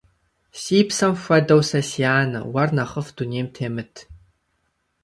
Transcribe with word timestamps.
Си 0.61 0.77
псэм 0.87 1.13
хуэдэу 1.21 1.61
сэ 1.69 1.79
си 1.89 2.03
анэ, 2.19 2.39
уэр 2.53 2.69
нэхъыфӀ 2.75 3.11
дунейм 3.15 3.47
темыт. 3.55 3.93